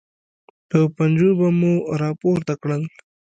[0.69, 2.83] په پنجو به مو راپورته کړل.